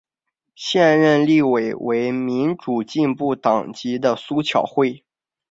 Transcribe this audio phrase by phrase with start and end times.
[0.55, 5.05] 现任立委为民主进步党籍的苏巧慧。